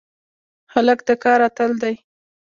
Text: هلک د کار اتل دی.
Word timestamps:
هلک 0.73 0.99
د 1.07 1.09
کار 1.23 1.39
اتل 1.47 1.71
دی. 1.81 1.95